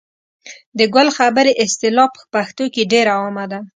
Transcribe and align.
د 0.77 0.79
ګل 0.95 1.07
خبرې 1.17 1.53
اصطلاح 1.63 2.09
په 2.17 2.21
پښتو 2.33 2.65
کې 2.73 2.89
ډېره 2.91 3.11
عامه 3.19 3.45
ده. 3.51 3.59